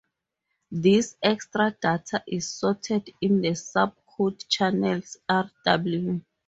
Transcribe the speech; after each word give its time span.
This 0.71 1.15
extra 1.21 1.77
data 1.79 2.23
is 2.25 2.47
stored 2.51 2.87
in 3.21 3.41
the 3.41 3.49
subcode 3.51 4.47
channels 4.49 5.17
R-W. 5.29 6.21